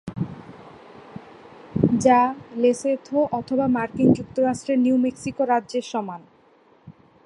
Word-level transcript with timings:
যা 2.03 2.19
লেসোথো 2.55 3.19
অথবা 3.39 3.65
মার্কিন 3.67 4.09
যুক্তরাষ্ট্রের 4.13 4.79
নিউ 4.85 4.95
মেক্সিকো 5.05 5.43
রাজ্যর 5.45 5.85
সমান। 5.91 6.21